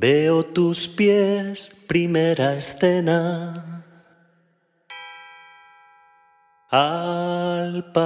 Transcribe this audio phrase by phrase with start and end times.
[0.00, 3.82] Veo tus pies, primera escena.
[6.70, 8.04] Alpargatas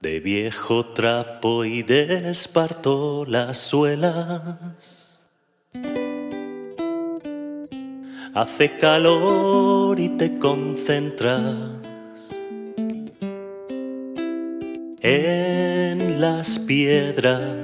[0.00, 5.20] de viejo trapo y de esparto las suelas.
[8.32, 11.72] Hace calor y te concentras
[15.02, 17.63] en las piedras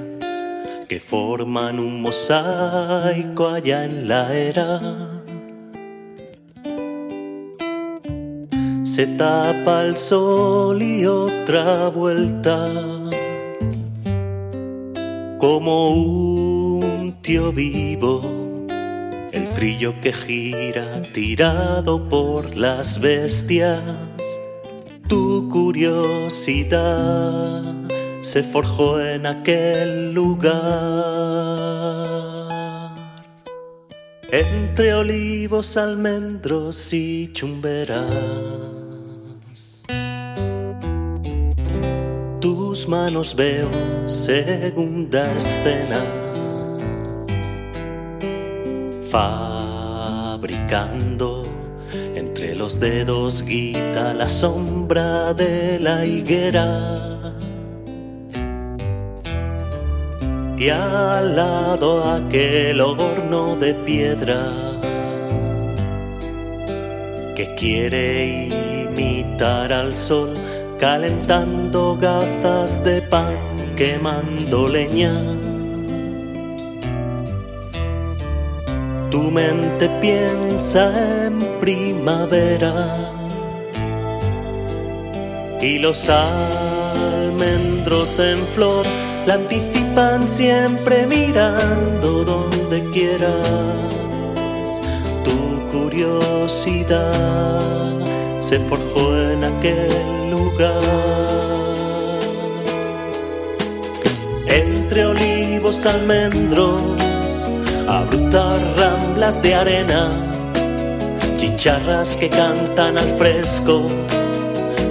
[0.91, 4.81] que forman un mosaico allá en la era.
[8.83, 12.57] Se tapa el sol y otra vuelta,
[15.37, 18.65] como un tío vivo,
[19.31, 23.81] el trillo que gira tirado por las bestias,
[25.07, 26.91] tu curiosidad
[28.31, 30.53] se forjó en aquel lugar.
[34.31, 38.05] Entre olivos, almendros y chumberas.
[42.39, 43.69] Tus manos veo,
[44.05, 46.01] segunda escena.
[50.39, 51.45] Fabricando
[52.15, 57.20] entre los dedos guita la sombra de la higuera.
[60.61, 64.45] Y al lado aquel horno de piedra
[67.35, 70.35] que quiere imitar al sol
[70.79, 73.35] calentando gazas de pan
[73.75, 75.13] quemando leña.
[79.09, 82.71] Tu mente piensa en primavera
[85.59, 88.85] y los almendros en flor
[89.25, 93.31] la anticipan siempre mirando donde quieras.
[95.23, 97.01] Tu curiosidad
[98.39, 100.71] se forjó en aquel lugar.
[104.47, 107.47] Entre olivos, almendros,
[107.87, 110.09] abruptas ramblas de arena,
[111.37, 113.83] chicharras que cantan al fresco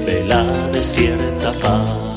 [0.07, 2.10] de la desierta paz.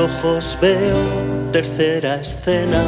[0.00, 1.02] Ojos veo
[1.52, 2.82] tercera escena.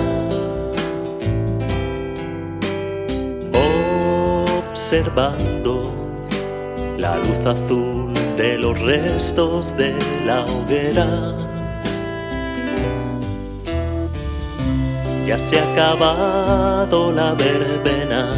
[4.73, 5.75] Observando
[6.99, 9.95] la luz azul de los restos de
[10.27, 11.07] la hoguera.
[15.27, 18.31] Ya se ha acabado la verbena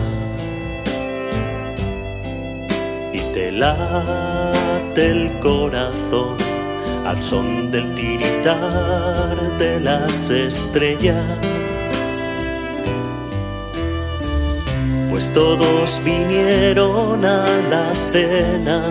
[3.12, 6.53] y te late el corazón
[7.04, 11.24] al son del tiritar de las estrellas.
[15.10, 18.82] Pues todos vinieron a la cena,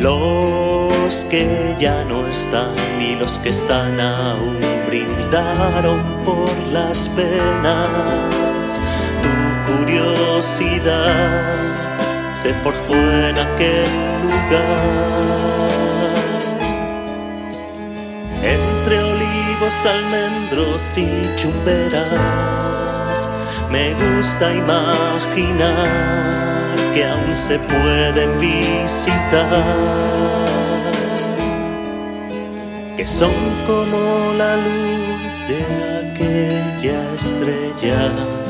[0.00, 8.80] los que ya no están y los que están aún brindaron por las penas.
[9.22, 9.28] Tu
[9.72, 11.36] curiosidad
[12.46, 13.90] se forjó en aquel
[14.22, 15.66] lugar.
[18.56, 23.18] Entre olivos, almendros y chumberas,
[23.72, 25.88] me gusta imaginar
[26.94, 29.64] que aún se pueden visitar.
[32.96, 33.34] Que son
[33.66, 35.60] como la luz de
[36.04, 38.45] aquella estrella